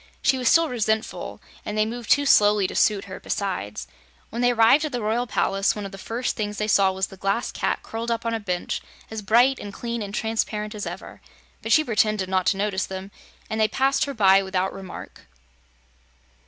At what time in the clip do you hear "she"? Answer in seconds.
0.23-0.39, 11.71-11.83